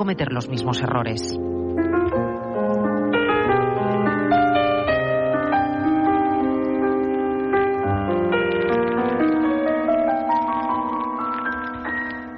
cometer 0.00 0.32
los 0.32 0.48
mismos 0.48 0.80
errores. 0.80 1.20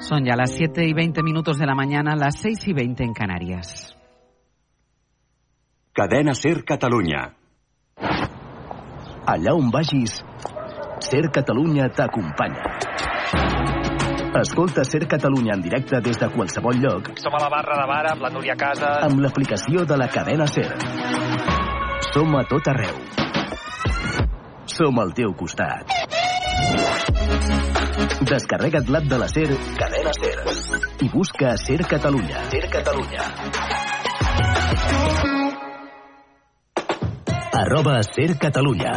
Son 0.01 0.25
ya 0.25 0.35
las 0.35 0.57
7 0.57 0.85
y 0.85 0.93
20 0.93 1.23
minutos 1.23 1.57
de 1.59 1.67
la 1.67 1.77
mañana, 1.77 2.17
las 2.17 2.41
6 2.41 2.67
y 2.67 2.73
20 2.73 3.05
en 3.05 3.13
Canarias. 3.13 3.97
Cadena 5.93 6.35
Ser 6.35 6.65
Catalunya. 6.65 7.37
Allà 9.25 9.55
on 9.55 9.71
vagis, 9.71 10.25
Ser 10.99 11.31
Catalunya 11.31 11.91
t'acompanya. 11.91 13.82
Escolta 14.35 14.83
Ser 14.83 15.07
Catalunya 15.07 15.53
en 15.55 15.61
directe 15.61 16.01
des 16.01 16.17
de 16.19 16.29
qualsevol 16.33 16.79
lloc. 16.81 17.11
Som 17.21 17.35
a 17.37 17.41
la 17.43 17.51
barra 17.53 17.77
de 17.77 17.87
bar 17.87 18.07
amb 18.13 18.23
la 18.25 18.31
Núria 18.33 18.55
Casa. 18.57 18.95
Amb 19.05 19.21
l'aplicació 19.21 19.85
de 19.85 19.99
la 20.01 20.09
cadena 20.09 20.47
Ser. 20.49 20.71
Som 22.15 22.33
a 22.39 22.43
tot 22.49 22.71
arreu. 22.73 22.97
Som 24.65 24.99
al 25.05 25.13
teu 25.13 25.35
costat. 25.37 25.93
Descarrega't 28.25 28.89
l'app 28.89 29.05
de 29.13 29.21
la 29.21 29.29
SER, 29.29 29.53
cadena 29.77 30.17
SER, 30.17 30.41
i 31.05 31.13
busca 31.13 31.53
SER 31.61 31.85
Catalunya. 31.85 32.49
SER 32.49 32.71
Catalunya. 32.73 33.29
Arroba 37.53 38.01
SER 38.03 38.39
Catalunya. 38.41 38.97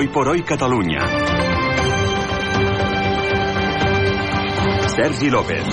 Hoy 0.00 0.08
por 0.08 0.26
hoy 0.28 0.40
Catalunya. 0.40 1.00
Sergi 4.96 5.28
López. 5.28 5.66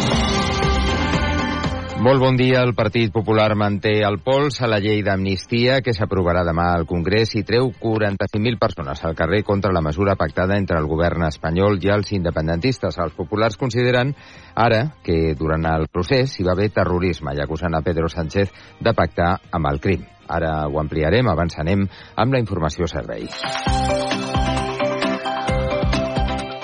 Molt 2.01 2.19
bon 2.19 2.35
dia. 2.35 2.59
El 2.59 2.73
Partit 2.75 3.13
Popular 3.13 3.55
manté 3.55 4.01
el 4.03 4.19
pols 4.19 4.59
a 4.59 4.67
la 4.67 4.81
llei 4.83 4.99
d'amnistia 4.99 5.77
que 5.79 5.93
s'aprovarà 5.95 6.43
demà 6.43 6.65
al 6.73 6.83
Congrés 6.89 7.37
i 7.39 7.45
treu 7.47 7.71
45.000 7.79 8.59
persones 8.59 9.05
al 9.07 9.15
carrer 9.15 9.45
contra 9.47 9.71
la 9.71 9.81
mesura 9.81 10.17
pactada 10.19 10.59
entre 10.59 10.75
el 10.77 10.91
govern 10.91 11.23
espanyol 11.29 11.79
i 11.79 11.93
els 11.95 12.11
independentistes. 12.11 12.99
Els 12.99 13.15
populars 13.15 13.55
consideren 13.55 14.11
ara 14.55 14.83
que 15.07 15.37
durant 15.39 15.71
el 15.71 15.87
procés 15.87 16.35
hi 16.35 16.43
va 16.43 16.51
haver 16.51 16.67
terrorisme 16.75 17.31
i 17.31 17.41
acusen 17.47 17.79
a 17.79 17.81
Pedro 17.81 18.11
Sánchez 18.11 18.51
de 18.83 18.91
pactar 18.93 19.37
amb 19.55 19.71
el 19.71 19.79
crim. 19.79 20.03
Ara 20.27 20.67
ho 20.67 20.79
ampliarem, 20.83 21.31
abans 21.31 21.57
anem 21.63 21.87
amb 22.15 22.35
la 22.35 22.43
informació 22.43 22.87
servei. 22.91 23.27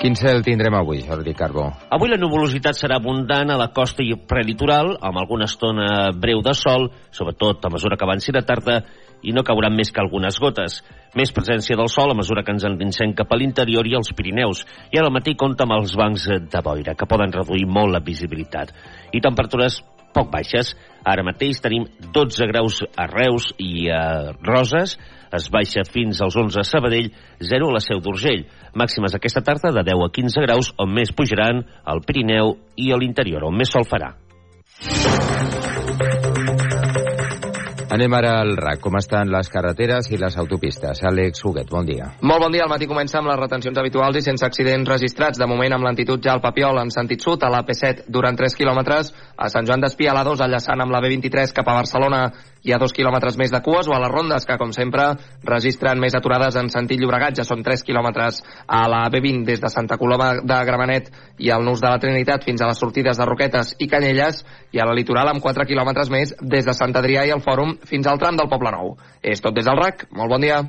Quin 0.04 0.18
cel 0.20 0.42
tindrem 0.44 0.74
avui, 0.76 0.98
Jordi 1.00 1.32
Carbó? 1.32 1.62
Avui 1.96 2.10
la 2.12 2.18
nuvolositat 2.20 2.76
serà 2.76 2.98
abundant 3.00 3.48
a 3.48 3.54
la 3.56 3.70
costa 3.72 4.04
i 4.04 4.10
prelitoral, 4.28 4.90
amb 5.00 5.16
alguna 5.16 5.46
estona 5.48 6.10
breu 6.12 6.42
de 6.44 6.52
sol, 6.52 6.90
sobretot 7.08 7.64
a 7.64 7.70
mesura 7.72 7.96
que 7.96 8.04
avanci 8.04 8.34
la 8.36 8.42
tarda, 8.44 8.82
i 9.24 9.32
no 9.32 9.46
cauran 9.48 9.72
més 9.72 9.88
que 9.88 10.02
algunes 10.04 10.36
gotes. 10.44 10.82
Més 11.16 11.32
presència 11.32 11.80
del 11.80 11.88
sol 11.88 12.12
a 12.12 12.18
mesura 12.18 12.44
que 12.44 12.52
ens 12.52 12.68
endinsem 12.68 13.16
cap 13.16 13.32
a 13.32 13.40
l'interior 13.40 13.88
i 13.88 13.96
als 13.96 14.12
Pirineus, 14.12 14.66
i 14.92 15.00
al 15.00 15.08
matí 15.08 15.38
compta 15.40 15.64
amb 15.64 15.78
els 15.78 15.96
bancs 15.96 16.28
de 16.52 16.64
boira, 16.68 16.92
que 16.92 17.08
poden 17.08 17.32
reduir 17.32 17.64
molt 17.64 17.96
la 17.96 18.04
visibilitat. 18.04 18.76
I 19.08 19.24
temperatures 19.24 19.80
poc 20.14 20.28
baixes. 20.30 20.76
Ara 21.04 21.24
mateix 21.26 21.64
tenim 21.64 21.88
12 22.12 22.46
graus 22.52 22.82
a 22.96 23.08
Reus 23.10 23.50
i 23.56 23.88
a 23.88 24.32
Roses, 24.44 24.98
es 25.36 25.50
baixa 25.50 25.84
fins 25.88 26.22
als 26.22 26.36
11 26.36 26.60
a 26.60 26.66
Sabadell, 26.66 27.10
0 27.42 27.70
a 27.70 27.76
la 27.76 27.82
Seu 27.84 28.02
d'Urgell. 28.04 28.46
Màximes 28.74 29.14
aquesta 29.14 29.42
tarda 29.42 29.72
de 29.74 29.84
10 29.86 30.06
a 30.06 30.10
15 30.20 30.46
graus, 30.46 30.72
on 30.78 30.94
més 30.94 31.12
pujaran 31.12 31.64
al 31.84 32.04
Pirineu 32.06 32.56
i 32.76 32.92
a 32.92 33.00
l'interior, 33.00 33.48
on 33.48 33.58
més 33.58 33.74
sol 33.74 33.88
farà. 33.88 34.14
Anem 37.94 38.14
ara 38.16 38.30
al 38.42 38.56
RAC. 38.58 38.80
Com 38.82 38.96
estan 38.98 39.28
les 39.30 39.46
carreteres 39.52 40.08
i 40.10 40.18
les 40.18 40.34
autopistes? 40.42 40.98
Àlex 41.06 41.44
Huguet, 41.46 41.68
bon 41.70 41.86
dia. 41.86 42.08
Molt 42.26 42.42
bon 42.42 42.50
dia. 42.50 42.64
El 42.64 42.72
matí 42.72 42.88
comença 42.90 43.20
amb 43.20 43.30
les 43.30 43.38
retencions 43.38 43.78
habituals 43.78 44.18
i 44.18 44.22
sense 44.24 44.42
accidents 44.42 44.90
registrats. 44.90 45.38
De 45.38 45.46
moment 45.46 45.76
amb 45.76 45.86
lentitud 45.86 46.18
ja 46.24 46.32
al 46.34 46.42
Papiol 46.42 46.80
en 46.82 46.90
sentit 46.90 47.22
sud, 47.22 47.46
a 47.46 47.52
la 47.54 47.62
P7 47.62 48.08
durant 48.10 48.34
3 48.34 48.58
quilòmetres, 48.58 49.12
a 49.38 49.50
Sant 49.52 49.68
Joan 49.68 49.84
d'Espí 49.84 50.10
a 50.10 50.16
la 50.16 50.24
2 50.26 50.42
enllaçant 50.48 50.82
amb 50.82 50.90
la 50.90 51.04
B23 51.04 51.54
cap 51.54 51.70
a 51.70 51.78
Barcelona 51.78 52.24
hi 52.64 52.72
ha 52.72 52.80
2 52.80 52.94
quilòmetres 52.96 53.36
més 53.40 53.52
de 53.52 53.60
cues 53.64 53.88
o 53.88 53.94
a 53.94 54.00
les 54.02 54.12
rondes 54.12 54.46
que 54.48 54.56
com 54.60 54.72
sempre 54.72 55.10
registren 55.44 56.00
més 56.00 56.16
aturades 56.16 56.56
en 56.56 56.70
sentit 56.72 57.00
Llobregat, 57.00 57.36
ja 57.36 57.44
són 57.46 57.62
3 57.62 57.84
quilòmetres 57.84 58.40
a 58.66 58.84
la 58.88 59.04
B20 59.12 59.44
des 59.44 59.60
de 59.60 59.70
Santa 59.72 59.98
Coloma 60.00 60.32
de 60.40 60.60
Gramenet 60.64 61.10
i 61.38 61.52
al 61.52 61.64
Nus 61.64 61.84
de 61.84 61.90
la 61.92 62.00
Trinitat 62.00 62.48
fins 62.48 62.64
a 62.64 62.70
les 62.70 62.80
sortides 62.80 63.20
de 63.20 63.28
Roquetes 63.28 63.74
i 63.78 63.88
Canyelles 63.88 64.44
i 64.72 64.80
a 64.80 64.88
la 64.88 64.96
litoral 64.96 65.30
amb 65.34 65.44
4 65.44 65.68
quilòmetres 65.68 66.10
més 66.10 66.34
des 66.40 66.64
de 66.64 66.76
Sant 66.76 66.96
Adrià 66.96 67.26
i 67.28 67.34
el 67.36 67.44
Fòrum 67.44 67.76
fins 67.84 68.08
al 68.08 68.18
tram 68.22 68.40
del 68.40 68.48
Poble 68.48 68.72
Nou. 68.74 68.96
És 69.22 69.44
tot 69.44 69.54
des 69.54 69.68
del 69.68 69.80
RAC. 69.80 70.08
Molt 70.16 70.32
bon 70.32 70.48
dia. 70.48 70.62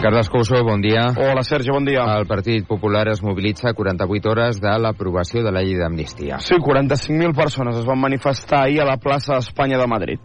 Carles 0.00 0.28
Couso, 0.28 0.62
bon 0.62 0.80
dia. 0.80 1.06
Hola, 1.16 1.42
Sergi, 1.42 1.70
bon 1.72 1.84
dia. 1.84 2.04
El 2.18 2.26
Partit 2.26 2.66
Popular 2.66 3.08
es 3.08 3.22
mobilitza 3.22 3.72
48 3.72 4.28
hores 4.28 4.60
de 4.60 4.78
l'aprovació 4.78 5.42
de 5.42 5.50
la 5.50 5.62
llei 5.64 5.78
d'amnistia. 5.80 6.38
Sí, 6.38 6.54
45.000 6.60 7.34
persones 7.34 7.78
es 7.80 7.86
van 7.88 7.98
manifestar 8.00 8.66
ahir 8.66 8.82
a 8.84 8.90
la 8.90 8.98
plaça 9.00 9.34
d'Espanya 9.34 9.80
de 9.80 9.86
Madrid. 9.88 10.20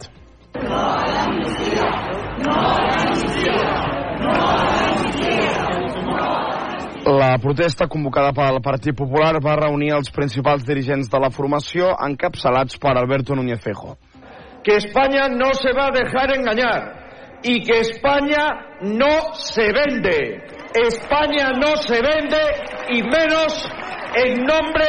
No 0.60 0.76
a 0.76 1.00
l'amnistia! 1.08 1.88
No 2.44 2.52
a 2.52 2.76
l'amnistia! 2.84 3.58
No 4.20 4.30
a 4.36 4.54
l'amnistia! 4.60 5.42
La 7.18 7.34
protesta 7.42 7.88
convocada 7.88 8.36
pel 8.36 8.60
Partit 8.62 8.94
Popular 8.94 9.40
va 9.42 9.56
reunir 9.56 9.94
els 9.96 10.12
principals 10.12 10.68
dirigents 10.68 11.08
de 11.10 11.18
la 11.18 11.32
formació 11.32 11.96
encapçalats 11.96 12.76
per 12.78 12.92
Alberto 12.92 13.34
Núñez 13.34 13.64
Fejo. 13.64 13.96
Que 14.62 14.76
España 14.76 15.28
no 15.32 15.54
se 15.56 15.72
va 15.72 15.88
a 15.88 15.96
dejar 15.96 16.36
engañar 16.36 17.01
y 17.42 17.62
que 17.62 17.80
España 17.80 18.78
no 18.80 19.34
se 19.34 19.72
vende. 19.72 20.42
España 20.74 21.52
no 21.52 21.76
se 21.76 22.00
vende 22.00 22.40
y 22.90 23.02
menos 23.02 23.68
en 24.14 24.44
nombre 24.44 24.84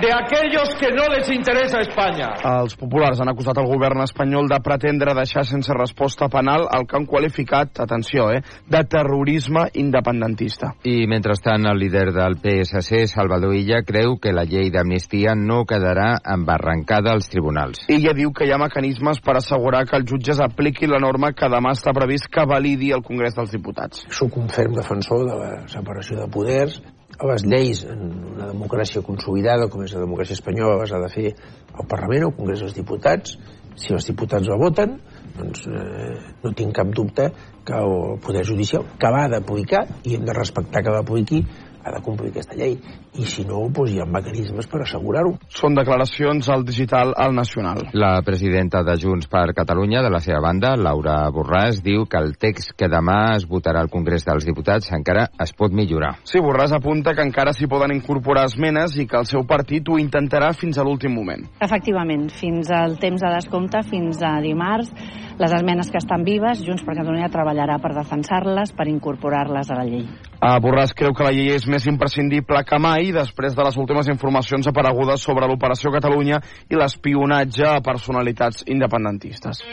de 0.00 0.12
aquellos 0.12 0.74
que 0.80 0.90
no 0.96 1.04
les 1.12 1.28
interesa 1.30 1.80
España. 1.80 2.32
Els 2.40 2.76
populars 2.80 3.20
han 3.20 3.28
acusat 3.28 3.58
el 3.60 3.68
govern 3.68 4.00
espanyol 4.00 4.48
de 4.48 4.58
pretendre 4.64 5.12
deixar 5.16 5.44
sense 5.44 5.74
resposta 5.76 6.28
penal 6.32 6.64
el 6.72 6.86
que 6.88 6.96
han 6.96 7.06
qualificat, 7.06 7.82
atenció, 7.84 8.30
eh, 8.32 8.40
de 8.40 8.82
terrorisme 8.88 9.66
independentista. 9.74 10.72
I 10.88 11.04
mentrestant 11.10 11.68
el 11.68 11.78
líder 11.78 12.12
del 12.16 12.38
PSC, 12.40 13.06
Salvador 13.12 13.54
Illa, 13.56 13.82
creu 13.84 14.16
que 14.16 14.32
la 14.32 14.46
llei 14.48 14.70
d'amnistia 14.72 15.34
no 15.36 15.66
quedarà 15.68 16.14
embarrancada 16.24 17.12
als 17.12 17.28
tribunals. 17.28 17.84
Illa 17.92 18.14
diu 18.16 18.32
que 18.32 18.48
hi 18.48 18.54
ha 18.54 18.60
mecanismes 18.62 19.20
per 19.20 19.36
assegurar 19.36 19.84
que 19.90 20.00
els 20.00 20.08
jutges 20.08 20.40
apliquin 20.40 20.94
la 20.94 21.02
norma 21.02 21.34
que 21.36 21.50
demà 21.52 21.74
està 21.76 21.92
previst 21.96 22.30
que 22.32 22.46
validi 22.48 22.94
el 22.96 23.04
Congrés 23.04 23.36
dels 23.36 23.52
Diputats. 23.52 24.06
Soc 24.08 24.40
un 24.40 24.48
ferm 24.48 24.72
defensor 24.78 25.26
de 25.28 25.36
la 25.36 25.52
separació 25.68 26.22
de 26.22 26.30
poders, 26.32 26.80
les 27.28 27.44
lleis 27.44 27.84
en 27.84 28.02
una 28.34 28.50
democràcia 28.50 29.02
consolidada 29.04 29.68
com 29.70 29.84
és 29.84 29.94
la 29.96 30.04
democràcia 30.04 30.36
espanyola 30.38 30.80
les 30.82 30.92
ha 30.92 31.00
de 31.02 31.10
fer 31.12 31.26
el 31.30 31.88
Parlament 31.88 32.28
el 32.28 32.36
Congrés 32.36 32.62
dels 32.64 32.76
Diputats 32.76 33.36
si 33.80 33.94
els 33.96 34.06
diputats 34.08 34.48
la 34.50 34.58
voten 34.60 34.96
doncs 35.36 35.66
eh, 35.68 36.14
no 36.42 36.52
tinc 36.56 36.74
cap 36.76 36.90
dubte 36.96 37.30
que 37.64 37.76
el 37.76 38.18
Poder 38.24 38.44
Judicial 38.48 38.86
que 39.00 39.12
va 39.12 39.26
d'aplicar 39.32 39.84
i 40.04 40.16
hem 40.16 40.24
de 40.28 40.36
respectar 40.36 40.82
que 40.84 40.94
va 40.94 41.04
apliqui 41.04 41.44
ha 41.84 41.94
de 41.94 42.02
complir 42.04 42.30
aquesta 42.30 42.56
llei 42.58 42.76
i 43.18 43.26
si 43.26 43.44
no, 43.44 43.64
doncs 43.74 43.94
hi 43.94 44.00
ha 44.00 44.06
mecanismes 44.06 44.68
per 44.70 44.82
assegurar-ho. 44.84 45.34
Són 45.50 45.74
declaracions 45.74 46.48
al 46.52 46.64
digital 46.66 47.12
al 47.16 47.34
nacional. 47.34 47.82
La 47.92 48.12
presidenta 48.26 48.82
de 48.86 48.94
Junts 49.00 49.28
per 49.30 49.48
Catalunya, 49.56 50.02
de 50.04 50.12
la 50.12 50.20
seva 50.22 50.40
banda, 50.44 50.74
Laura 50.78 51.16
Borràs, 51.34 51.80
diu 51.84 52.06
que 52.10 52.20
el 52.20 52.36
text 52.40 52.74
que 52.78 52.90
demà 52.90 53.34
es 53.36 53.46
votarà 53.50 53.82
al 53.82 53.90
Congrés 53.92 54.26
dels 54.28 54.46
Diputats 54.46 54.92
encara 54.94 55.26
es 55.42 55.54
pot 55.56 55.74
millorar. 55.74 56.14
Sí, 56.28 56.38
Borràs 56.44 56.74
apunta 56.76 57.14
que 57.16 57.26
encara 57.26 57.54
s'hi 57.56 57.68
poden 57.70 57.94
incorporar 57.96 58.46
esmenes 58.48 58.96
i 59.00 59.08
que 59.10 59.18
el 59.18 59.28
seu 59.28 59.44
partit 59.48 59.88
ho 59.88 59.98
intentarà 60.00 60.52
fins 60.56 60.78
a 60.78 60.86
l'últim 60.86 61.14
moment. 61.16 61.46
Efectivament, 61.60 62.28
fins 62.40 62.70
al 62.74 62.98
temps 63.02 63.20
de 63.24 63.34
descompte, 63.34 63.82
fins 63.90 64.22
a 64.22 64.36
dimarts, 64.44 64.92
les 65.40 65.52
esmenes 65.56 65.88
que 65.90 65.96
estan 65.96 66.24
vives, 66.26 66.60
Junts 66.66 66.84
per 66.84 66.94
Catalunya 66.98 67.30
treballarà 67.32 67.78
per 67.80 67.94
defensar-les, 67.96 68.74
per 68.76 68.86
incorporar-les 68.92 69.72
a 69.72 69.78
la 69.78 69.86
llei. 69.88 70.04
Uh, 70.36 70.58
Borràs 70.60 70.92
creu 70.96 71.16
que 71.16 71.24
la 71.24 71.32
llei 71.32 71.54
és 71.56 71.64
més 71.70 71.88
imprescindible 71.88 72.60
que 72.68 72.80
mai 72.82 73.08
després 73.16 73.56
de 73.56 73.64
les 73.64 73.80
últimes 73.80 74.12
informacions 74.12 74.68
aparegudes 74.68 75.24
sobre 75.24 75.48
l'operació 75.48 75.94
Catalunya 75.96 76.42
i 76.68 76.76
l'espionatge 76.76 77.66
a 77.72 77.80
personalitats 77.84 78.68
independentistes. 78.68 79.64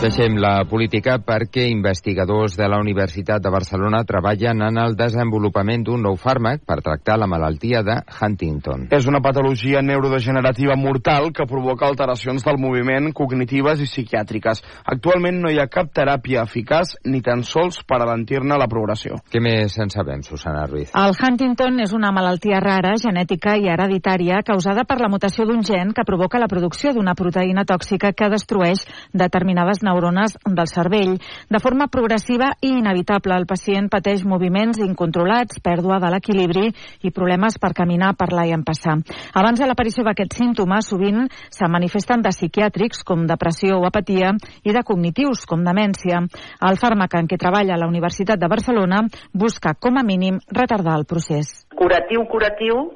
Deixem 0.00 0.38
la 0.40 0.62
política 0.64 1.18
perquè 1.20 1.66
investigadors 1.68 2.54
de 2.56 2.64
la 2.72 2.78
Universitat 2.80 3.42
de 3.44 3.50
Barcelona 3.52 3.98
treballen 4.08 4.62
en 4.64 4.78
el 4.80 4.94
desenvolupament 4.96 5.82
d'un 5.84 6.00
nou 6.06 6.14
fàrmac 6.16 6.62
per 6.64 6.78
tractar 6.80 7.18
la 7.20 7.26
malaltia 7.28 7.82
de 7.84 7.98
Huntington. 8.08 8.86
És 8.96 9.04
una 9.10 9.20
patologia 9.20 9.82
neurodegenerativa 9.84 10.72
mortal 10.80 11.28
que 11.36 11.44
provoca 11.44 11.84
alteracions 11.84 12.46
del 12.48 12.56
moviment 12.56 13.10
cognitives 13.12 13.82
i 13.84 13.88
psiquiàtriques. 13.90 14.62
Actualment 14.88 15.42
no 15.42 15.52
hi 15.52 15.60
ha 15.60 15.68
cap 15.68 15.92
teràpia 15.92 16.46
eficaç 16.48 16.94
ni 17.04 17.20
tan 17.20 17.44
sols 17.44 17.82
per 17.84 18.00
alentir-ne 18.00 18.56
la 18.56 18.70
progressió. 18.72 19.20
Què 19.28 19.44
més 19.44 19.76
en 19.84 19.92
sabem, 19.92 20.24
Susana 20.24 20.64
Ruiz? 20.64 20.96
El 20.96 21.12
Huntington 21.12 21.76
és 21.84 21.92
una 21.92 22.08
malaltia 22.08 22.62
rara, 22.64 22.94
genètica 22.96 23.58
i 23.60 23.68
hereditària 23.68 24.40
causada 24.48 24.88
per 24.88 24.96
la 25.04 25.12
mutació 25.12 25.44
d'un 25.44 25.60
gen 25.60 25.92
que 25.92 26.08
provoca 26.08 26.40
la 26.40 26.48
producció 26.48 26.96
d'una 26.96 27.12
proteïna 27.20 27.68
tòxica 27.68 28.16
que 28.16 28.32
destrueix 28.32 28.88
determinades 29.12 29.84
neurones 29.84 29.89
del 29.94 30.68
cervell. 30.68 31.16
De 31.48 31.60
forma 31.60 31.88
progressiva 31.88 32.52
i 32.60 32.72
inevitable, 32.78 33.34
el 33.36 33.46
pacient 33.46 33.88
pateix 33.90 34.24
moviments 34.24 34.78
incontrolats, 34.84 35.60
pèrdua 35.60 35.98
de 36.02 36.10
l'equilibri 36.12 36.68
i 37.02 37.10
problemes 37.10 37.58
per 37.58 37.72
caminar, 37.74 38.14
parlar 38.18 38.46
i 38.48 38.54
empassar. 38.54 38.98
Abans 39.34 39.60
de 39.60 39.66
l'aparició 39.66 40.04
d'aquests 40.04 40.40
símptomes, 40.40 40.88
sovint 40.90 41.26
se 41.50 41.68
manifesten 41.68 42.22
de 42.22 42.32
psiquiàtrics, 42.34 43.04
com 43.04 43.26
depressió 43.26 43.80
o 43.80 43.86
apatia, 43.88 44.32
i 44.64 44.72
de 44.72 44.84
cognitius, 44.86 45.46
com 45.46 45.64
demència. 45.64 46.22
El 46.60 46.80
fàrmac 46.80 47.18
en 47.18 47.28
què 47.30 47.38
treballa 47.40 47.78
la 47.80 47.88
Universitat 47.90 48.40
de 48.40 48.48
Barcelona 48.50 49.02
busca, 49.32 49.74
com 49.74 49.98
a 49.98 50.06
mínim, 50.06 50.40
retardar 50.50 50.96
el 50.98 51.06
procés. 51.08 51.66
Curatiu, 51.76 52.24
curatiu, 52.30 52.90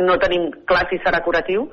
no 0.00 0.18
tenim 0.20 0.50
clar 0.66 0.86
si 0.90 0.98
serà 1.04 1.22
curatiu, 1.24 1.68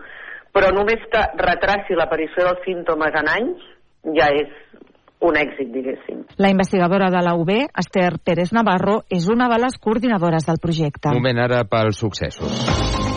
però 0.55 0.71
només 0.73 1.03
que 1.11 1.21
retraci 1.39 1.97
l'aparició 1.97 2.47
dels 2.47 2.63
símptomes 2.65 3.15
en 3.21 3.29
anys 3.31 3.67
ja 4.15 4.29
és 4.35 4.51
un 5.19 5.35
èxit, 5.35 5.71
diguéssim. 5.73 6.23
La 6.39 6.51
investigadora 6.53 7.09
de 7.11 7.23
la 7.25 7.35
UB, 7.35 7.51
Esther 7.83 8.13
Pérez 8.23 8.53
Navarro, 8.55 9.01
és 9.09 9.27
una 9.27 9.49
de 9.51 9.59
les 9.65 9.77
coordinadores 9.77 10.47
del 10.47 10.61
projecte. 10.63 11.11
Moment 11.11 11.43
ara 11.49 11.65
pels 11.67 11.99
successos. 11.99 13.08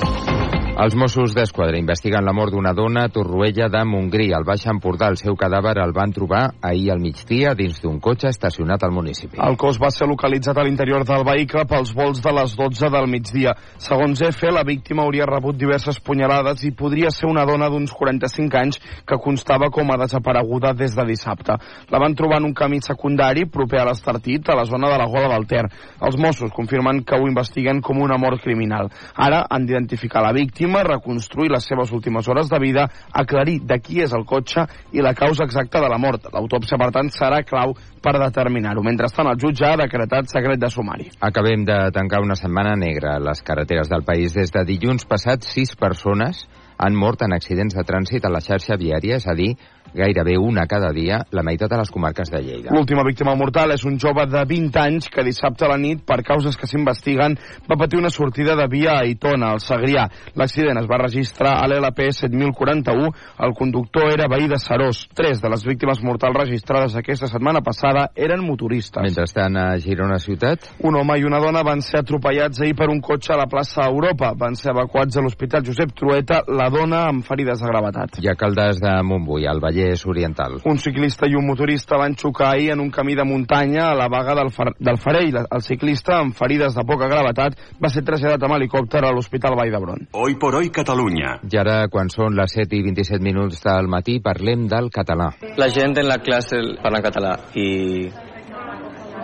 Els 0.83 0.97
Mossos 0.99 1.31
d'Esquadra 1.37 1.79
investiguen 1.79 2.25
la 2.27 2.33
mort 2.35 2.51
d'una 2.51 2.73
dona 2.75 3.05
a 3.07 3.11
Torroella 3.13 3.69
de 3.71 3.85
Montgrí, 3.87 4.25
al 4.35 4.43
Baix 4.43 4.65
Empordà. 4.67 5.13
El 5.13 5.19
seu 5.21 5.37
cadàver 5.39 5.77
el 5.79 5.93
van 5.95 6.11
trobar 6.11 6.41
ahir 6.59 6.89
al 6.91 6.99
migdia 6.99 7.53
dins 7.55 7.77
d'un 7.79 8.01
cotxe 8.03 8.33
estacionat 8.33 8.83
al 8.83 8.91
municipi. 8.91 9.39
El 9.39 9.55
cos 9.61 9.79
va 9.79 9.93
ser 9.95 10.09
localitzat 10.11 10.59
a 10.59 10.65
l'interior 10.67 11.05
del 11.07 11.23
vehicle 11.29 11.63
pels 11.71 11.93
vols 11.95 12.19
de 12.25 12.33
les 12.35 12.57
12 12.59 12.91
del 12.91 13.07
migdia. 13.13 13.53
Segons 13.79 14.25
EFE, 14.27 14.51
la 14.51 14.65
víctima 14.67 15.05
hauria 15.05 15.29
rebut 15.31 15.61
diverses 15.61 16.01
punyalades 16.03 16.65
i 16.67 16.73
podria 16.75 17.13
ser 17.15 17.31
una 17.31 17.47
dona 17.47 17.71
d'uns 17.71 17.95
45 17.95 18.59
anys 18.59 18.81
que 19.07 19.21
constava 19.23 19.71
com 19.71 19.95
a 19.95 20.01
desapareguda 20.03 20.75
des 20.75 20.99
de 20.99 21.07
dissabte. 21.13 21.61
La 21.95 22.03
van 22.03 22.19
trobar 22.19 22.41
en 22.43 22.51
un 22.51 22.57
camí 22.59 22.83
secundari 22.83 23.47
proper 23.47 23.85
a 23.85 23.87
l'Estartit, 23.93 24.51
a 24.51 24.59
la 24.59 24.67
zona 24.67 24.91
de 24.91 24.99
la 24.99 25.07
Gola 25.07 25.31
del 25.37 25.47
Ter. 25.47 25.63
Els 26.03 26.19
Mossos 26.19 26.51
confirmen 26.51 27.05
que 27.07 27.23
ho 27.23 27.31
investiguen 27.31 27.85
com 27.87 28.03
una 28.03 28.19
mort 28.19 28.43
criminal. 28.43 28.91
Ara 29.15 29.45
han 29.47 29.71
d'identificar 29.71 30.27
la 30.27 30.35
víctima 30.35 30.72
víctima, 30.73 30.83
reconstruir 30.83 31.51
les 31.51 31.65
seves 31.65 31.93
últimes 31.93 32.27
hores 32.29 32.49
de 32.49 32.59
vida, 32.59 32.89
aclarir 33.13 33.61
de 33.63 33.79
qui 33.81 34.01
és 34.03 34.13
el 34.13 34.25
cotxe 34.25 34.65
i 34.93 35.03
la 35.03 35.15
causa 35.15 35.45
exacta 35.45 35.81
de 35.81 35.89
la 35.89 35.99
mort. 35.99 36.29
L'autòpsia, 36.33 36.79
per 36.79 36.91
tant, 36.93 37.11
serà 37.11 37.43
clau 37.45 37.75
per 38.03 38.15
determinar-ho. 38.19 38.83
Mentrestant, 38.83 39.29
el 39.29 39.39
jutge 39.39 39.67
ha 39.67 39.77
decretat 39.77 40.31
secret 40.33 40.61
de 40.61 40.71
sumari. 40.71 41.11
Acabem 41.21 41.65
de 41.65 41.91
tancar 41.93 42.23
una 42.23 42.37
setmana 42.37 42.75
negra 42.77 43.17
a 43.17 43.21
les 43.21 43.43
carreteres 43.43 43.89
del 43.89 44.05
país. 44.05 44.35
Des 44.35 44.53
de 44.53 44.65
dilluns 44.65 45.05
passat, 45.05 45.45
sis 45.45 45.77
persones 45.77 46.47
han 46.79 46.97
mort 46.97 47.23
en 47.23 47.33
accidents 47.33 47.75
de 47.77 47.85
trànsit 47.87 48.25
a 48.25 48.33
la 48.33 48.41
xarxa 48.41 48.79
viària, 48.81 49.21
és 49.21 49.29
a 49.29 49.37
dir, 49.39 49.55
gairebé 49.95 50.39
una 50.39 50.67
cada 50.67 50.91
dia, 50.93 51.23
la 51.31 51.43
meitat 51.45 51.71
de 51.71 51.79
les 51.79 51.91
comarques 51.91 52.31
de 52.31 52.41
Lleida. 52.43 52.73
L'última 52.75 53.05
víctima 53.07 53.35
mortal 53.37 53.75
és 53.75 53.85
un 53.89 53.99
jove 54.01 54.25
de 54.31 54.43
20 54.49 54.79
anys 54.81 55.09
que 55.13 55.25
dissabte 55.25 55.67
a 55.67 55.71
la 55.73 55.79
nit, 55.81 56.03
per 56.07 56.23
causes 56.27 56.57
que 56.57 56.69
s'investiguen, 56.69 57.37
va 57.69 57.79
patir 57.79 58.01
una 58.01 58.11
sortida 58.11 58.57
de 58.57 58.67
via 58.73 58.97
a 58.97 59.03
Aitona, 59.07 59.53
al 59.53 59.61
Segrià. 59.61 60.09
L'accident 60.39 60.81
es 60.81 60.89
va 60.91 61.01
registrar 61.03 61.59
a 61.61 61.69
l'LP 61.69 62.09
7041. 62.17 63.13
El 63.47 63.55
conductor 63.59 64.11
era 64.13 64.29
veí 64.33 64.49
de 64.49 64.59
Serós. 64.59 65.05
Tres 65.15 65.43
de 65.43 65.51
les 65.53 65.65
víctimes 65.69 66.03
mortals 66.03 66.41
registrades 66.41 66.97
aquesta 66.97 67.29
setmana 67.31 67.63
passada 67.65 68.09
eren 68.17 68.45
motoristes. 68.47 69.03
Mentrestant, 69.05 69.59
a 69.61 69.77
Girona 69.83 70.19
ciutat... 70.23 70.71
Un 70.83 70.97
home 70.99 71.15
i 71.21 71.25
una 71.25 71.39
dona 71.41 71.63
van 71.65 71.81
ser 71.85 72.01
atropellats 72.03 72.61
ahir 72.61 72.75
per 72.77 72.89
un 72.91 73.01
cotxe 73.05 73.33
a 73.35 73.39
la 73.39 73.47
plaça 73.51 73.87
Europa. 73.89 74.33
Van 74.39 74.57
ser 74.59 74.73
evacuats 74.73 75.17
a 75.17 75.23
l'Hospital 75.25 75.65
Josep 75.67 75.95
Trueta, 75.97 76.43
la 76.49 76.69
dona 76.73 77.05
amb 77.11 77.25
ferides 77.27 77.63
de 77.63 77.71
gravetat. 77.71 78.19
I 78.23 78.29
a 78.33 78.37
Caldes 78.39 78.81
de 78.83 78.97
Montbui, 79.07 79.47
al 79.49 79.63
Vallès 79.63 79.82
Oriental. 80.07 80.61
Un 80.69 80.79
ciclista 80.79 81.29
i 81.29 81.37
un 81.39 81.47
motorista 81.47 81.99
van 82.01 82.17
xocar 82.19 82.53
ahir 82.53 82.71
en 82.75 82.81
un 82.81 82.91
camí 82.91 83.15
de 83.19 83.25
muntanya 83.25 83.91
a 83.91 83.95
la 83.99 84.09
vaga 84.09 84.35
del, 84.39 84.51
Far 84.51 84.73
del 84.79 84.99
Farell. 84.99 85.41
El 85.45 85.63
ciclista, 85.63 86.19
amb 86.21 86.37
ferides 86.37 86.75
de 86.79 86.85
poca 86.89 87.09
gravetat, 87.11 87.59
va 87.83 87.91
ser 87.93 88.05
traslladat 88.07 88.47
amb 88.47 88.57
helicòpter 88.59 89.05
a 89.05 89.13
l'Hospital 89.13 89.57
Vall 89.59 89.73
d'Hebron. 89.75 90.09
Hoy 90.13 90.37
por 90.41 90.57
hoy 90.59 90.71
Catalunya. 90.71 91.39
I 91.43 91.61
ara, 91.61 91.79
quan 91.93 92.11
són 92.13 92.37
les 92.39 92.57
7 92.59 92.79
i 92.79 92.83
27 92.89 93.23
minuts 93.25 93.63
del 93.65 93.91
matí, 93.91 94.19
parlem 94.25 94.67
del 94.71 94.91
català. 94.95 95.33
La 95.59 95.71
gent 95.73 95.99
en 95.99 96.09
la 96.09 96.21
classe 96.25 96.61
parla 96.83 97.03
en 97.03 97.09
català 97.09 97.37
i 97.55 97.69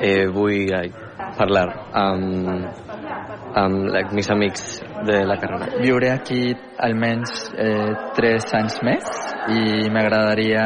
eh, 0.01 0.27
vull 0.33 0.73
ai, 0.75 0.91
parlar 1.39 1.67
amb, 1.93 2.88
amb 3.55 3.89
like, 3.93 4.15
mis 4.15 4.31
amics 4.31 4.83
de 5.07 5.25
la 5.27 5.37
carrera. 5.41 5.71
Viuré 5.81 6.11
aquí 6.13 6.53
almenys 6.79 7.51
eh, 7.57 7.93
tres 8.17 8.49
anys 8.55 8.81
més 8.87 9.09
i 9.55 9.89
m'agradaria 9.93 10.65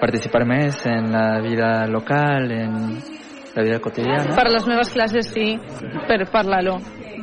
participar 0.00 0.46
més 0.48 0.80
en 0.88 1.10
la 1.12 1.40
vida 1.44 1.86
local, 1.86 2.50
en 2.50 2.74
la 3.54 3.62
vida 3.62 3.80
quotidiana. 3.82 4.34
Per 4.36 4.48
les 4.50 4.66
meves 4.66 4.90
classes 4.94 5.28
sí, 5.34 5.52
per 6.08 6.24
parlar-lo 6.32 6.78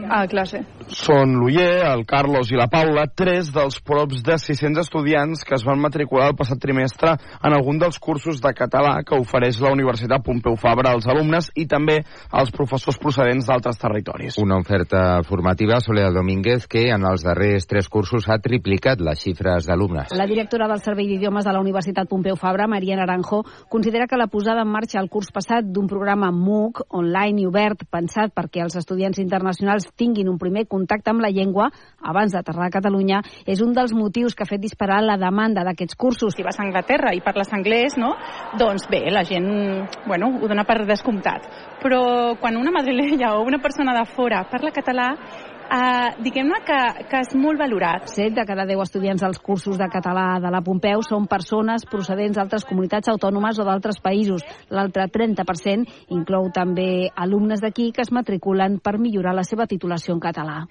a 0.09 0.25
classe. 0.27 0.63
Són 0.87 1.35
l'Uller, 1.35 1.83
el 1.87 2.05
Carlos 2.07 2.51
i 2.51 2.57
la 2.59 2.69
Paula, 2.71 3.07
tres 3.11 3.49
dels 3.53 3.79
props 3.83 4.21
de 4.23 4.37
600 4.39 4.85
estudiants 4.85 5.43
que 5.43 5.55
es 5.57 5.65
van 5.67 5.81
matricular 5.83 6.29
el 6.31 6.37
passat 6.39 6.61
trimestre 6.63 7.15
en 7.17 7.55
algun 7.55 7.79
dels 7.81 7.99
cursos 7.99 8.39
de 8.43 8.53
català 8.55 9.01
que 9.03 9.19
ofereix 9.19 9.59
la 9.63 9.73
Universitat 9.75 10.23
Pompeu 10.23 10.55
Fabra 10.59 10.93
als 10.95 11.07
alumnes 11.11 11.49
i 11.55 11.67
també 11.67 11.97
als 12.31 12.53
professors 12.55 12.99
procedents 13.01 13.49
d'altres 13.49 13.79
territoris. 13.81 14.37
Una 14.39 14.59
oferta 14.61 15.21
formativa, 15.27 15.81
Soledad 15.83 16.15
Domínguez, 16.15 16.67
que 16.71 16.87
en 16.93 17.03
els 17.09 17.25
darrers 17.27 17.67
tres 17.67 17.89
cursos 17.91 18.29
ha 18.29 18.39
triplicat 18.39 19.03
les 19.03 19.19
xifres 19.19 19.67
d'alumnes. 19.67 20.15
La 20.15 20.27
directora 20.29 20.69
del 20.71 20.81
Servei 20.83 21.09
d'Idiomes 21.11 21.45
de 21.45 21.53
la 21.53 21.61
Universitat 21.63 22.07
Pompeu 22.07 22.39
Fabra, 22.39 22.67
Maria 22.67 22.95
Naranjo, 22.95 23.43
considera 23.69 24.07
que 24.07 24.17
la 24.17 24.27
posada 24.31 24.63
en 24.63 24.71
marxa 24.71 25.01
el 25.01 25.09
curs 25.09 25.31
passat 25.35 25.67
d'un 25.67 25.87
programa 25.91 26.31
MOOC, 26.31 26.85
online 26.95 27.43
i 27.43 27.47
obert, 27.49 27.83
pensat 27.91 28.33
perquè 28.35 28.63
els 28.63 28.77
estudiants 28.79 29.19
internacionals 29.19 29.89
tinguin 29.97 30.29
un 30.29 30.37
primer 30.37 30.67
contacte 30.69 31.11
amb 31.11 31.23
la 31.25 31.31
llengua 31.33 31.71
abans 31.99 32.33
d'aterrar 32.33 32.67
a 32.67 32.73
Catalunya 32.73 33.21
és 33.45 33.61
un 33.65 33.73
dels 33.75 33.93
motius 33.97 34.35
que 34.35 34.45
ha 34.45 34.49
fet 34.49 34.61
disparar 34.61 35.01
la 35.03 35.17
demanda 35.17 35.65
d'aquests 35.65 35.97
cursos. 35.97 36.35
Si 36.35 36.45
vas 36.45 36.59
a 36.59 36.63
Anglaterra 36.63 37.13
i 37.17 37.23
parles 37.25 37.51
anglès, 37.53 37.97
no? 37.97 38.13
doncs 38.57 38.87
bé, 38.89 39.03
la 39.11 39.25
gent 39.27 39.49
bueno, 40.05 40.31
ho 40.41 40.47
dona 40.47 40.65
per 40.67 40.83
descomptat. 40.85 41.49
Però 41.81 42.35
quan 42.39 42.57
una 42.57 42.71
madrilenya 42.71 43.35
o 43.35 43.43
una 43.45 43.59
persona 43.59 43.95
de 43.97 44.05
fora 44.13 44.45
parla 44.51 44.71
català, 44.71 45.11
Uh, 45.67 46.15
diguem-ne 46.23 46.61
que, 46.63 46.79
que 47.11 47.21
és 47.25 47.33
molt 47.35 47.59
valorat. 47.59 48.07
7 48.07 48.31
de 48.37 48.45
cada 48.47 48.63
10 48.69 48.83
estudiants 48.85 49.23
dels 49.23 49.41
cursos 49.43 49.75
de 49.79 49.89
català 49.91 50.37
de 50.39 50.51
la 50.53 50.61
Pompeu 50.63 51.03
són 51.03 51.27
persones 51.27 51.83
procedents 51.91 52.39
d'altres 52.39 52.63
comunitats 52.67 53.11
autònomes 53.11 53.59
o 53.59 53.67
d'altres 53.67 53.99
països. 54.03 54.45
L'altre 54.71 55.09
30% 55.11 56.15
inclou 56.15 56.47
també 56.55 57.09
alumnes 57.15 57.63
d'aquí 57.63 57.91
que 57.91 58.05
es 58.05 58.13
matriculen 58.15 58.79
per 58.79 58.95
millorar 58.97 59.35
la 59.35 59.43
seva 59.43 59.67
titulació 59.67 60.15
en 60.15 60.23
català. 60.23 60.63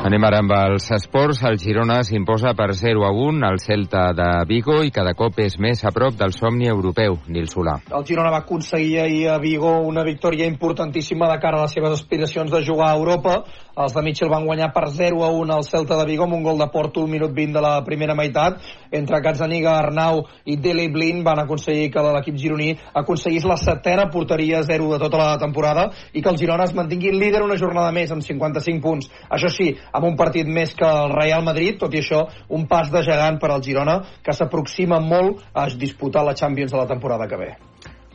Anem 0.00 0.24
ara 0.24 0.38
amb 0.40 0.52
els 0.56 0.86
esports. 0.96 1.42
El 1.44 1.58
Girona 1.60 1.98
s'imposa 2.08 2.54
per 2.56 2.70
0 2.72 3.02
a 3.04 3.10
1 3.12 3.44
al 3.44 3.58
Celta 3.60 4.06
de 4.16 4.28
Vigo 4.48 4.78
i 4.80 4.92
cada 4.96 5.12
cop 5.12 5.36
és 5.44 5.58
més 5.60 5.82
a 5.84 5.92
prop 5.92 6.16
del 6.16 6.32
somni 6.32 6.70
europeu. 6.72 7.18
Nil 7.28 7.50
Solà. 7.52 7.74
El 7.92 8.06
Girona 8.08 8.30
va 8.32 8.40
aconseguir 8.40 8.96
ahir 9.02 9.26
a 9.28 9.36
Vigo 9.42 9.74
una 9.84 10.00
victòria 10.06 10.48
importantíssima 10.48 11.28
de 11.28 11.36
cara 11.42 11.60
a 11.60 11.66
les 11.66 11.76
seves 11.76 11.98
aspiracions 11.98 12.48
de 12.48 12.62
jugar 12.64 12.88
a 12.88 12.96
Europa. 12.96 13.42
Els 13.78 13.94
de 13.94 14.02
Mitchell 14.02 14.30
van 14.30 14.46
guanyar 14.46 14.72
per 14.74 14.88
0 14.90 15.22
a 15.22 15.30
1 15.30 15.54
al 15.54 15.64
Celta 15.64 15.96
de 16.00 16.06
Vigo 16.08 16.24
amb 16.26 16.34
un 16.34 16.42
gol 16.42 16.58
de 16.58 16.66
Porto 16.72 17.04
al 17.04 17.10
minut 17.10 17.30
20 17.36 17.54
de 17.54 17.62
la 17.62 17.84
primera 17.86 18.16
meitat. 18.18 18.58
Entre 18.90 19.20
Gazzaniga, 19.22 19.76
Arnau 19.78 20.24
i 20.44 20.56
Dele 20.56 20.88
Blin 20.90 21.22
van 21.22 21.38
aconseguir 21.44 21.90
que 21.94 22.02
l'equip 22.02 22.36
gironí 22.36 22.72
aconseguís 23.02 23.46
la 23.46 23.56
setena 23.60 24.08
porteria 24.10 24.64
0 24.66 24.90
de 24.90 24.98
tota 25.04 25.22
la 25.22 25.38
temporada 25.38 25.86
i 26.12 26.22
que 26.22 26.32
el 26.32 26.38
Girona 26.42 26.66
es 26.66 26.74
mantingui 26.74 27.14
líder 27.14 27.44
una 27.46 27.58
jornada 27.60 27.94
més 27.94 28.10
amb 28.10 28.26
55 28.26 28.82
punts. 28.82 29.10
Això 29.30 29.52
sí, 29.54 29.70
amb 29.92 30.10
un 30.10 30.18
partit 30.18 30.50
més 30.50 30.74
que 30.74 30.86
el 30.86 31.14
Real 31.14 31.46
Madrid, 31.46 31.78
tot 31.78 31.94
i 31.94 32.02
això, 32.02 32.26
un 32.48 32.66
pas 32.66 32.90
de 32.90 33.04
gegant 33.06 33.38
per 33.38 33.54
al 33.54 33.62
Girona, 33.62 34.00
que 34.24 34.34
s'aproxima 34.34 34.98
molt 35.00 35.44
a 35.54 35.68
disputar 35.70 36.26
la 36.26 36.34
Champions 36.34 36.72
de 36.74 36.82
la 36.82 36.90
temporada 36.90 37.30
que 37.30 37.38
ve. 37.38 37.52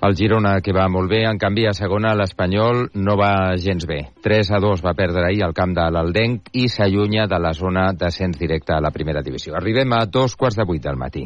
El 0.06 0.14
Girona, 0.14 0.60
que 0.62 0.74
va 0.76 0.84
molt 0.92 1.10
bé, 1.10 1.24
en 1.26 1.40
canvi 1.42 1.64
a 1.66 1.72
segona 1.74 2.12
l'Espanyol 2.14 2.84
no 3.02 3.16
va 3.18 3.56
gens 3.58 3.88
bé. 3.90 3.98
3 4.22 4.52
a 4.54 4.60
2 4.62 4.84
va 4.86 4.94
perdre 4.94 5.24
ahir 5.26 5.42
al 5.42 5.56
camp 5.58 5.74
de 5.74 5.86
l'Aldenc 5.96 6.52
i 6.54 6.68
s'allunya 6.70 7.26
de 7.32 7.40
la 7.42 7.54
zona 7.58 7.88
d'ascens 7.98 8.38
directe 8.38 8.76
a 8.76 8.82
la 8.86 8.92
primera 8.94 9.24
divisió. 9.26 9.56
Arribem 9.58 9.96
a 9.98 10.04
dos 10.06 10.36
quarts 10.38 10.60
de 10.62 10.66
vuit 10.70 10.84
del 10.84 11.00
matí. 11.02 11.26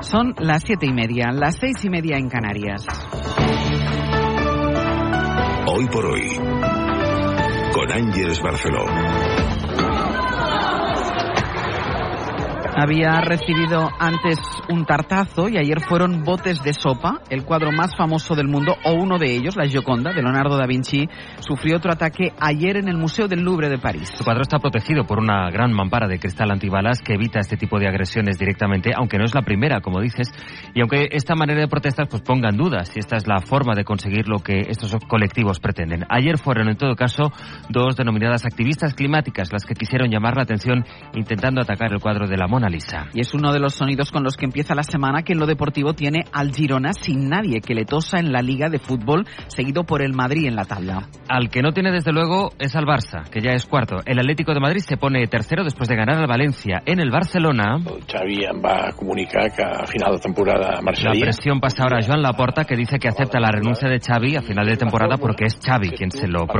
Son 0.00 0.34
las 0.40 0.64
siete 0.64 0.86
y 0.86 0.92
media, 0.92 1.30
las 1.30 1.56
seis 1.60 1.84
y 1.84 1.90
media 1.90 2.16
en 2.16 2.28
Canarias. 2.28 2.86
Hoy 5.68 5.86
por 5.86 6.06
hoy, 6.06 6.26
con 7.72 7.92
Ángeles 7.92 8.42
Barceló. 8.42 9.59
Había 12.76 13.20
recibido 13.20 13.90
antes 13.98 14.38
un 14.68 14.84
tartazo 14.84 15.48
y 15.48 15.58
ayer 15.58 15.80
fueron 15.80 16.22
botes 16.22 16.62
de 16.62 16.72
sopa. 16.72 17.20
El 17.28 17.44
cuadro 17.44 17.72
más 17.72 17.96
famoso 17.96 18.34
del 18.36 18.46
mundo, 18.46 18.76
o 18.84 18.92
uno 18.92 19.18
de 19.18 19.34
ellos, 19.34 19.56
la 19.56 19.66
Gioconda, 19.66 20.12
de 20.12 20.22
Leonardo 20.22 20.56
da 20.56 20.66
Vinci, 20.66 21.08
sufrió 21.40 21.78
otro 21.78 21.92
ataque 21.92 22.32
ayer 22.38 22.76
en 22.76 22.88
el 22.88 22.96
Museo 22.96 23.26
del 23.26 23.42
Louvre 23.42 23.68
de 23.68 23.78
París. 23.78 24.10
Su 24.14 24.24
cuadro 24.24 24.42
está 24.42 24.58
protegido 24.58 25.04
por 25.04 25.18
una 25.18 25.50
gran 25.50 25.72
mampara 25.72 26.06
de 26.06 26.20
cristal 26.20 26.50
antibalas 26.52 27.00
que 27.02 27.14
evita 27.14 27.40
este 27.40 27.56
tipo 27.56 27.78
de 27.78 27.88
agresiones 27.88 28.38
directamente, 28.38 28.92
aunque 28.96 29.18
no 29.18 29.24
es 29.24 29.34
la 29.34 29.42
primera, 29.42 29.80
como 29.80 30.00
dices, 30.00 30.28
y 30.72 30.80
aunque 30.80 31.08
esta 31.10 31.34
manera 31.34 31.60
de 31.60 31.68
protestar 31.68 32.08
pues 32.08 32.22
ponga 32.22 32.50
en 32.50 32.56
duda 32.56 32.84
si 32.84 33.00
esta 33.00 33.16
es 33.16 33.26
la 33.26 33.40
forma 33.40 33.74
de 33.74 33.84
conseguir 33.84 34.28
lo 34.28 34.38
que 34.38 34.66
estos 34.68 34.94
colectivos 35.08 35.58
pretenden. 35.58 36.04
Ayer 36.08 36.38
fueron, 36.38 36.68
en 36.68 36.76
todo 36.76 36.94
caso, 36.94 37.32
dos 37.68 37.96
denominadas 37.96 38.46
activistas 38.46 38.94
climáticas 38.94 39.52
las 39.52 39.64
que 39.64 39.74
quisieron 39.74 40.08
llamar 40.08 40.36
la 40.36 40.44
atención 40.44 40.84
intentando 41.14 41.60
atacar 41.60 41.92
el 41.92 42.00
cuadro 42.00 42.28
de 42.28 42.36
la 42.36 42.46
Mona 42.46 42.59
Lisa. 42.68 43.08
Y 43.14 43.20
es 43.20 43.34
uno 43.34 43.52
de 43.52 43.60
los 43.60 43.74
sonidos 43.74 44.10
con 44.10 44.22
los 44.22 44.36
que 44.36 44.44
empieza 44.44 44.74
la 44.74 44.82
semana 44.82 45.22
que 45.22 45.32
en 45.32 45.38
lo 45.38 45.46
deportivo 45.46 45.94
tiene 45.94 46.24
al 46.32 46.52
Girona 46.52 46.92
sin 46.92 47.28
nadie 47.28 47.60
que 47.60 47.74
le 47.74 47.84
tosa 47.84 48.18
en 48.18 48.32
la 48.32 48.42
Liga 48.42 48.68
de 48.68 48.78
Fútbol, 48.78 49.26
seguido 49.48 49.84
por 49.84 50.02
el 50.02 50.12
Madrid 50.12 50.46
en 50.46 50.56
la 50.56 50.64
tabla. 50.64 51.08
Al 51.28 51.48
que 51.50 51.62
no 51.62 51.72
tiene 51.72 51.92
desde 51.92 52.12
luego 52.12 52.50
es 52.58 52.74
al 52.76 52.84
Barça, 52.84 53.28
que 53.30 53.40
ya 53.40 53.52
es 53.52 53.66
cuarto. 53.66 53.96
El 54.04 54.18
Atlético 54.18 54.52
de 54.52 54.60
Madrid 54.60 54.80
se 54.80 54.96
pone 54.96 55.26
tercero 55.26 55.64
después 55.64 55.88
de 55.88 55.96
ganar 55.96 56.18
al 56.18 56.26
Valencia. 56.26 56.82
En 56.84 57.00
el 57.00 57.10
Barcelona... 57.10 57.78
Xavi 58.10 58.44
em 58.44 58.60
va 58.60 58.90
comunicar 58.96 59.50
que 59.52 59.62
a 59.62 59.86
final 59.86 60.14
de 60.14 60.20
temporada 60.20 60.80
marxaria. 60.82 61.20
La 61.20 61.30
presión 61.30 61.60
pasa 61.60 61.84
ahora 61.84 61.98
a 61.98 62.06
Joan 62.06 62.22
Laporta, 62.22 62.64
que 62.64 62.76
dice 62.76 62.98
que 62.98 63.08
acepta 63.08 63.38
la 63.40 63.50
renuncia 63.50 63.88
de 63.88 63.98
Xavi 64.00 64.36
a 64.36 64.42
final 64.42 64.66
de 64.66 64.76
temporada 64.76 65.16
porque 65.16 65.44
es 65.46 65.58
Xavi 65.58 65.90
quien 65.90 66.10
se 66.10 66.26
lo 66.26 66.40
propone. 66.40 66.58